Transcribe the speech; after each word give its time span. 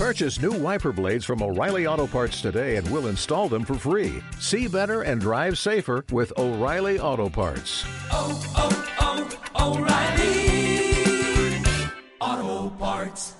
Purchase 0.00 0.40
new 0.40 0.52
wiper 0.52 0.92
blades 0.92 1.26
from 1.26 1.42
O'Reilly 1.42 1.86
Auto 1.86 2.06
Parts 2.06 2.40
today 2.40 2.76
and 2.76 2.90
we'll 2.90 3.08
install 3.08 3.50
them 3.50 3.66
for 3.66 3.74
free. 3.74 4.22
See 4.38 4.66
better 4.66 5.02
and 5.02 5.20
drive 5.20 5.58
safer 5.58 6.06
with 6.10 6.32
O'Reilly 6.38 6.98
Auto 6.98 7.28
Parts. 7.28 7.84
oh, 8.10 8.32
oh, 8.56 8.72
oh 9.04 9.76
O'Reilly 9.76 10.40
Auto 12.18 12.70
Parts. 12.78 13.34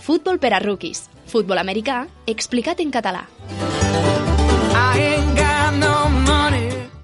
Futbol 0.00 0.40
per 0.40 0.54
a 0.56 0.60
rookies. 0.64 1.10
Futbol 1.28 1.60
americà 1.60 2.06
explicat 2.24 2.80
en 2.80 2.90
català. 2.90 3.26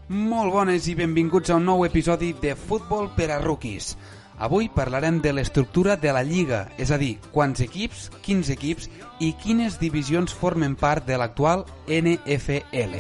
Molt 0.09 0.53
bones 0.57 0.89
i 0.89 0.97
benvinguts 0.97 1.53
a 1.53 1.61
un 1.61 1.69
nou 1.69 1.85
episodi 1.85 2.33
de 2.41 2.57
Futbol 2.57 3.13
per 3.13 3.29
a 3.37 3.39
Rookies. 3.45 3.93
Avui 4.41 4.71
parlarem 4.73 5.21
de 5.21 5.35
l'estructura 5.37 5.99
de 6.01 6.15
la 6.17 6.23
Lliga, 6.25 6.63
és 6.81 6.89
a 6.89 6.97
dir, 6.97 7.19
quants 7.29 7.61
equips, 7.61 8.07
quins 8.25 8.49
equips 8.49 8.89
i 9.21 9.35
quines 9.37 9.77
divisions 9.77 10.33
formen 10.33 10.79
part 10.81 11.05
de 11.05 11.19
l'actual 11.21 11.67
NFL. 11.85 12.97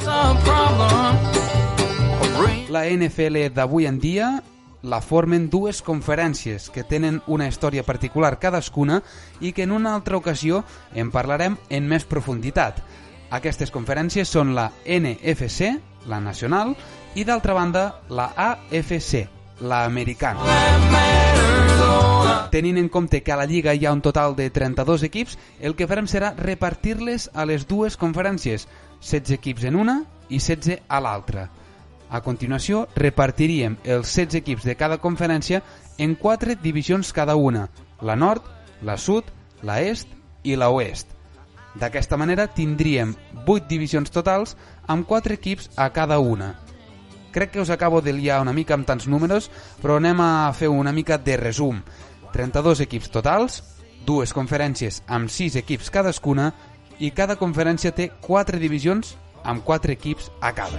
La 2.68 2.84
NFL 2.92 3.40
d'avui 3.56 3.88
en 3.88 3.96
dia 4.04 4.28
la 4.82 5.00
formen 5.00 5.48
dues 5.48 5.80
conferències 5.80 6.68
que 6.68 6.84
tenen 6.84 7.22
una 7.26 7.48
història 7.48 7.88
particular 7.88 8.36
cadascuna 8.38 9.00
i 9.40 9.56
que 9.56 9.64
en 9.64 9.72
una 9.72 9.94
altra 9.96 10.20
ocasió 10.20 10.62
en 10.92 11.08
parlarem 11.08 11.56
en 11.70 11.88
més 11.88 12.04
profunditat. 12.04 12.84
Aquestes 13.32 13.72
conferències 13.72 14.28
són 14.28 14.52
la 14.52 14.68
NFC, 14.84 15.72
la 16.04 16.20
nacional, 16.20 16.76
i 17.16 17.24
d'altra 17.24 17.56
banda 17.56 17.84
la 18.12 18.28
AFC, 18.36 19.39
la 19.60 19.84
americana. 19.84 20.40
Tenint 22.50 22.78
en 22.78 22.88
compte 22.88 23.22
que 23.22 23.32
a 23.32 23.36
la 23.38 23.46
Lliga 23.46 23.74
hi 23.74 23.86
ha 23.86 23.92
un 23.92 24.02
total 24.02 24.34
de 24.34 24.50
32 24.50 25.04
equips, 25.06 25.38
el 25.60 25.76
que 25.78 25.86
farem 25.86 26.08
serà 26.10 26.32
repartir-les 26.36 27.28
a 27.34 27.46
les 27.46 27.68
dues 27.70 27.96
conferències, 27.96 28.66
16 29.00 29.36
equips 29.38 29.68
en 29.70 29.78
una 29.78 30.00
i 30.28 30.40
16 30.40 30.82
a 30.88 31.00
l'altra. 31.00 31.48
A 32.10 32.20
continuació, 32.26 32.88
repartiríem 32.96 33.76
els 33.84 34.10
16 34.10 34.40
equips 34.40 34.66
de 34.66 34.74
cada 34.74 34.98
conferència 34.98 35.62
en 35.98 36.16
quatre 36.18 36.56
divisions 36.58 37.12
cada 37.12 37.36
una, 37.36 37.68
la 38.02 38.16
nord, 38.16 38.42
la 38.82 38.96
sud, 38.98 39.24
la 39.62 39.78
est 39.80 40.08
i 40.42 40.56
la 40.56 40.70
oest. 40.74 41.06
D'aquesta 41.78 42.16
manera 42.18 42.48
tindríem 42.50 43.14
8 43.46 43.68
divisions 43.70 44.10
totals 44.10 44.56
amb 44.90 45.06
4 45.06 45.38
equips 45.38 45.70
a 45.76 45.90
cada 45.94 46.18
una. 46.18 46.56
Crec 47.30 47.52
que 47.52 47.60
us 47.60 47.70
acabo 47.70 48.00
de 48.00 48.12
liar 48.12 48.40
una 48.42 48.52
mica 48.52 48.74
amb 48.74 48.86
tants 48.86 49.06
números, 49.06 49.50
però 49.82 49.96
anem 50.00 50.20
a 50.20 50.52
fer 50.52 50.68
una 50.68 50.92
mica 50.92 51.18
de 51.18 51.36
resum. 51.36 51.82
32 52.32 52.80
equips 52.86 53.10
totals, 53.10 53.62
dues 54.06 54.32
conferències 54.34 55.02
amb 55.06 55.30
6 55.30 55.56
equips 55.60 55.90
cadascuna 55.90 56.52
i 56.98 57.10
cada 57.16 57.36
conferència 57.40 57.94
té 57.94 58.10
4 58.22 58.58
divisions 58.58 59.16
amb 59.44 59.64
4 59.64 59.92
equips 59.92 60.30
a 60.40 60.52
cada. 60.52 60.78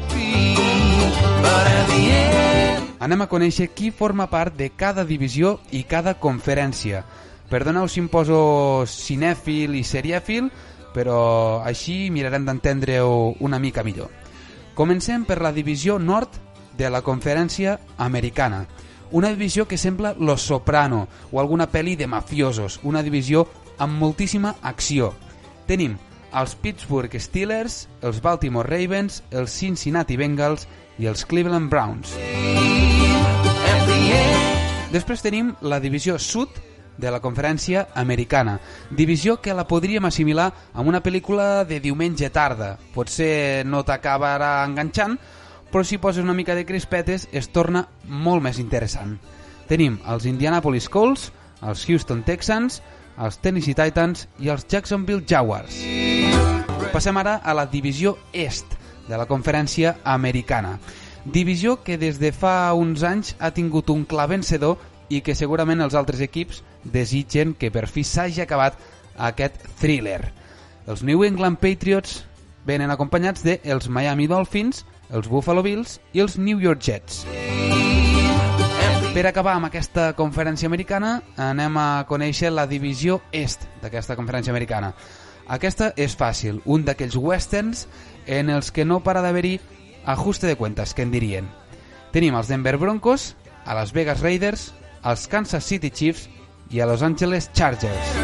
Anem 3.02 3.24
a 3.24 3.28
conèixer 3.28 3.72
qui 3.74 3.90
forma 3.90 4.28
part 4.30 4.54
de 4.58 4.70
cada 4.78 5.06
divisió 5.08 5.58
i 5.74 5.84
cada 5.90 6.14
conferència. 6.22 7.02
Perdoneu 7.50 7.88
si 7.90 8.00
em 8.00 8.08
poso 8.08 8.86
cinèfil 8.88 9.74
i 9.76 9.84
serièfil, 9.84 10.52
però 10.94 11.64
així 11.66 12.12
mirarem 12.14 12.46
d'entendre-ho 12.46 13.38
una 13.40 13.60
mica 13.60 13.84
millor. 13.84 14.12
Comencem 14.76 15.26
per 15.28 15.42
la 15.44 15.52
divisió 15.52 15.98
nord 16.00 16.38
de 16.78 16.90
la 16.90 17.02
conferència 17.04 17.80
americana. 17.98 18.66
Una 19.12 19.30
divisió 19.30 19.68
que 19.68 19.78
sembla 19.78 20.16
Los 20.18 20.46
Soprano 20.48 21.08
o 21.32 21.42
alguna 21.42 21.68
pel·li 21.68 21.98
de 22.00 22.08
mafiosos, 22.08 22.80
una 22.84 23.04
divisió 23.04 23.48
amb 23.78 24.00
moltíssima 24.00 24.56
acció. 24.62 25.12
Tenim 25.68 25.98
els 26.32 26.56
Pittsburgh 26.56 27.20
Steelers, 27.20 27.90
els 28.02 28.22
Baltimore 28.24 28.70
Ravens, 28.70 29.22
els 29.32 29.52
Cincinnati 29.52 30.16
Bengals 30.16 30.68
i 30.98 31.12
els 31.12 31.26
Cleveland 31.28 31.70
Browns. 31.70 32.16
Després 34.92 35.24
tenim 35.24 35.54
la 35.62 35.80
divisió 35.84 36.18
sud 36.20 36.56
de 37.02 37.12
la 37.12 37.20
conferència 37.20 37.88
americana, 37.98 38.60
divisió 38.90 39.40
que 39.42 39.56
la 39.58 39.66
podríem 39.68 40.06
assimilar 40.06 40.52
amb 40.72 40.88
una 40.88 41.02
pel·lícula 41.04 41.66
de 41.68 41.82
diumenge 41.82 42.30
tarda. 42.30 42.76
Potser 42.94 43.66
no 43.66 43.82
t'acabarà 43.84 44.62
enganxant, 44.64 45.18
però 45.72 45.84
si 45.84 45.98
poses 45.98 46.24
una 46.24 46.38
mica 46.38 46.56
de 46.56 46.66
crispetes 46.66 47.28
es 47.32 47.50
torna 47.50 47.88
molt 48.06 48.44
més 48.46 48.62
interessant. 48.62 49.18
Tenim 49.68 49.98
els 50.06 50.28
Indianapolis 50.30 50.90
Colts, 50.92 51.32
els 51.66 51.84
Houston 51.88 52.24
Texans, 52.28 52.82
els 53.18 53.38
Tennessee 53.42 53.78
Titans 53.78 54.28
i 54.40 54.52
els 54.54 54.68
Jacksonville 54.70 55.26
Jaguars. 55.28 55.82
Passem 56.92 57.18
ara 57.18 57.40
a 57.44 57.56
la 57.56 57.66
divisió 57.72 58.18
est 58.34 58.78
de 59.08 59.18
la 59.18 59.28
conferència 59.30 59.98
americana. 60.04 60.78
Divisió 61.26 61.78
que 61.86 61.98
des 62.02 62.20
de 62.20 62.32
fa 62.34 62.74
uns 62.74 63.04
anys 63.08 63.36
ha 63.40 63.52
tingut 63.56 63.90
un 63.94 64.06
clar 64.06 64.28
vencedor 64.32 64.78
i 65.10 65.22
que 65.22 65.36
segurament 65.36 65.84
els 65.84 65.96
altres 65.96 66.22
equips 66.24 66.64
desitgen 66.84 67.54
que 67.54 67.72
per 67.72 67.88
fi 67.88 68.04
s'hagi 68.04 68.42
acabat 68.42 68.78
aquest 69.18 69.58
thriller. 69.80 70.32
Els 70.88 71.04
New 71.04 71.24
England 71.24 71.60
Patriots 71.62 72.24
venen 72.66 72.92
acompanyats 72.92 73.44
de 73.44 73.60
els 73.64 73.90
Miami 73.90 74.28
Dolphins, 74.28 74.86
els 75.12 75.28
Buffalo 75.30 75.64
Bills 75.64 76.00
i 76.14 76.22
els 76.24 76.38
New 76.38 76.60
York 76.60 76.82
Jets. 76.82 77.26
Per 79.12 79.26
acabar 79.28 79.58
amb 79.58 79.68
aquesta 79.68 80.14
conferència 80.16 80.70
americana, 80.72 81.18
anem 81.36 81.76
a 81.78 82.06
conèixer 82.08 82.48
la 82.54 82.64
divisió 82.68 83.20
est 83.36 83.66
d'aquesta 83.82 84.16
conferència 84.16 84.54
americana. 84.54 84.94
Aquesta 85.52 85.92
és 86.00 86.16
fàcil, 86.16 86.62
un 86.64 86.86
d'aquells 86.88 87.18
westerns 87.20 87.88
en 88.26 88.50
els 88.50 88.72
que 88.72 88.86
no 88.86 89.02
para 89.04 89.22
d'haver-hi 89.22 89.58
ajuste 90.06 90.48
de 90.48 90.56
cuentas, 90.56 90.94
que 90.94 91.04
en 91.04 91.12
dirien. 91.12 91.50
Tenim 92.16 92.38
els 92.40 92.48
Denver 92.48 92.78
Broncos, 92.78 93.36
a 93.66 93.76
Las 93.76 93.92
Vegas 93.92 94.22
Raiders, 94.22 94.72
als 95.04 95.28
Kansas 95.28 95.66
City 95.66 95.92
Chiefs 95.92 96.30
i 96.72 96.80
a 96.80 96.86
Los 96.86 97.04
Angeles 97.04 97.52
Chargers. 97.54 98.16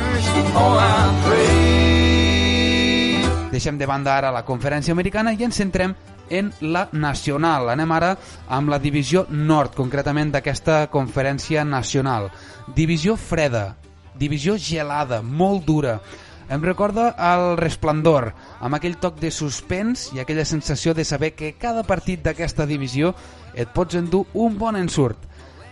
Deixem 3.51 3.77
de 3.77 3.85
banda 3.85 4.15
ara 4.17 4.31
la 4.31 4.45
conferència 4.45 4.93
americana 4.95 5.33
i 5.33 5.43
ens 5.43 5.59
centrem 5.59 5.95
en 6.29 6.51
la 6.61 6.87
nacional. 6.91 7.69
Anem 7.71 7.91
ara 7.95 8.13
amb 8.47 8.69
la 8.71 8.79
divisió 8.79 9.25
nord, 9.29 9.75
concretament 9.75 10.31
d'aquesta 10.31 10.85
conferència 10.93 11.63
nacional. 11.65 12.29
Divisió 12.75 13.17
freda, 13.17 13.75
divisió 14.15 14.57
gelada, 14.57 15.21
molt 15.21 15.65
dura. 15.65 15.99
Em 16.49 16.63
recorda 16.63 17.09
el 17.19 17.57
Resplendor, 17.59 18.29
amb 18.63 18.77
aquell 18.77 18.95
toc 19.01 19.17
de 19.19 19.31
suspens 19.35 20.13
i 20.15 20.21
aquella 20.23 20.45
sensació 20.47 20.93
de 20.95 21.03
saber 21.03 21.33
que 21.35 21.55
cada 21.59 21.83
partit 21.83 22.23
d'aquesta 22.23 22.65
divisió 22.65 23.13
et 23.53 23.73
pots 23.75 23.99
endur 23.99 24.25
un 24.33 24.55
bon 24.57 24.79
ensurt. 24.79 25.17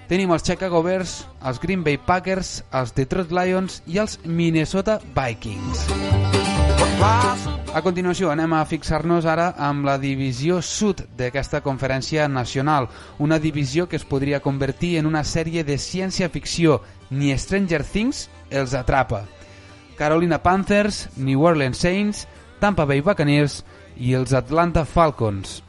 Tenim 0.05 0.29
els 0.35 0.43
Chicago 0.45 0.83
Bears, 0.85 1.23
els 1.41 1.57
Green 1.61 1.83
Bay 1.83 1.97
Packers, 1.97 2.59
els 2.69 2.93
Detroit 2.93 3.31
Lions 3.33 3.79
i 3.89 3.97
els 3.97 4.19
Minnesota 4.25 4.99
Vikings. 5.15 5.87
A 7.75 7.81
continuació 7.83 8.29
anem 8.31 8.53
a 8.55 8.61
fixar-nos 8.69 9.25
ara 9.27 9.49
amb 9.57 9.83
la 9.87 9.97
divisió 9.99 10.61
sud 10.63 11.01
d'aquesta 11.17 11.59
conferència 11.65 12.27
nacional, 12.29 12.87
una 13.19 13.39
divisió 13.41 13.89
que 13.89 13.97
es 13.97 14.05
podria 14.05 14.39
convertir 14.39 14.95
en 15.01 15.09
una 15.09 15.25
sèrie 15.25 15.65
de 15.67 15.75
ciència-ficció. 15.81 16.79
Ni 17.09 17.33
Stranger 17.37 17.83
Things 17.83 18.29
els 18.49 18.73
atrapa. 18.73 19.25
Carolina 19.97 20.41
Panthers, 20.43 21.09
New 21.17 21.43
Orleans 21.43 21.81
Saints, 21.81 22.27
Tampa 22.59 22.85
Bay 22.85 23.01
Buccaneers 23.01 23.63
i 23.97 24.13
els 24.13 24.33
Atlanta 24.33 24.85
Falcons. 24.85 25.61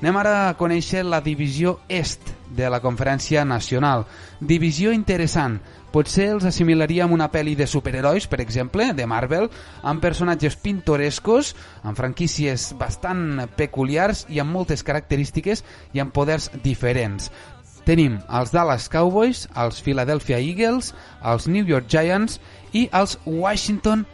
Anem 0.00 0.16
ara 0.16 0.34
a 0.48 0.52
conèixer 0.56 1.02
la 1.04 1.18
divisió 1.20 1.74
est 1.92 2.30
de 2.56 2.70
la 2.72 2.80
conferència 2.80 3.42
nacional. 3.44 4.06
Divisió 4.40 4.94
interessant. 4.96 5.58
Potser 5.92 6.30
els 6.32 6.46
assimilaria 6.48 7.04
amb 7.04 7.12
una 7.18 7.28
pel·li 7.28 7.52
de 7.58 7.66
superherois, 7.68 8.24
per 8.30 8.40
exemple, 8.40 8.86
de 8.96 9.06
Marvel, 9.10 9.50
amb 9.82 10.00
personatges 10.00 10.56
pintorescos, 10.56 11.52
amb 11.82 12.00
franquícies 12.00 12.70
bastant 12.80 13.44
peculiars 13.58 14.24
i 14.32 14.40
amb 14.40 14.56
moltes 14.56 14.86
característiques 14.86 15.64
i 15.92 16.00
amb 16.00 16.16
poders 16.16 16.48
diferents. 16.64 17.28
Tenim 17.84 18.16
els 18.32 18.56
Dallas 18.56 18.88
Cowboys, 18.88 19.48
els 19.52 19.84
Philadelphia 19.84 20.40
Eagles, 20.40 20.94
els 21.20 21.48
New 21.48 21.68
York 21.68 21.92
Giants 21.92 22.40
i 22.72 22.88
els 22.88 23.18
Washington 23.26 24.06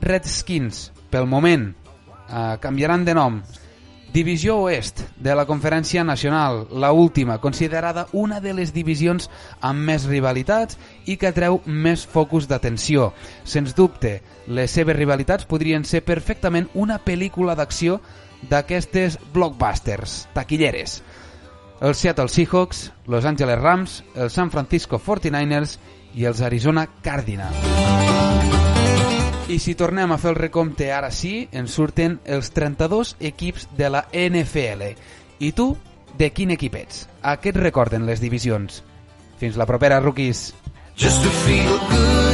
Redskins. 0.00 0.92
Pel 1.10 1.26
moment, 1.26 1.74
eh, 2.30 2.56
canviaran 2.62 3.04
de 3.04 3.14
nom. 3.14 3.42
Divisió 4.12 4.56
Oest 4.58 5.04
de 5.22 5.36
la 5.38 5.44
Conferència 5.46 6.02
Nacional, 6.02 6.64
la 6.72 6.90
última, 6.90 7.38
considerada 7.38 8.08
una 8.10 8.40
de 8.40 8.52
les 8.58 8.72
divisions 8.74 9.28
amb 9.62 9.86
més 9.86 10.08
rivalitats 10.10 10.80
i 11.06 11.14
que 11.14 11.30
atreu 11.30 11.60
més 11.64 12.02
focus 12.10 12.48
d'atenció. 12.50 13.12
Sens 13.44 13.76
dubte, 13.78 14.16
les 14.50 14.74
seves 14.74 14.98
rivalitats 14.98 15.46
podrien 15.46 15.86
ser 15.86 16.02
perfectament 16.02 16.66
una 16.74 16.98
pel·lícula 16.98 17.54
d'acció 17.54 18.00
d'aquestes 18.50 19.20
blockbusters, 19.32 20.26
taquilleres. 20.34 21.02
els 21.80 21.98
Seattle 21.98 22.28
Seahawks, 22.28 22.90
Los 23.06 23.24
Angeles 23.24 23.60
Rams, 23.60 24.02
els 24.16 24.32
San 24.32 24.50
Francisco 24.50 24.98
49ers 24.98 25.78
i 26.14 26.24
els 26.24 26.40
Arizona 26.42 26.88
Cardinals. 27.00 28.09
I 29.50 29.58
si 29.58 29.72
tornem 29.74 30.12
a 30.14 30.18
fer 30.22 30.30
el 30.30 30.36
recompte 30.38 30.92
ara 30.94 31.08
sí, 31.10 31.48
ens 31.50 31.74
surten 31.74 32.20
els 32.22 32.52
32 32.54 33.16
equips 33.32 33.66
de 33.74 33.90
la 33.90 34.04
NFL. 34.14 34.92
I 35.42 35.50
tu, 35.58 35.72
de 36.14 36.30
quin 36.30 36.54
equip 36.54 36.78
ets? 36.78 37.08
A 37.26 37.34
què 37.42 37.50
et 37.50 37.58
recorden 37.58 38.06
les 38.06 38.22
divisions? 38.22 38.84
Fins 39.42 39.58
la 39.58 39.66
propera, 39.66 39.98
rookies! 39.98 40.52
Just 40.94 41.24
to 41.24 41.38
feel 41.42 41.78
good 41.90 42.29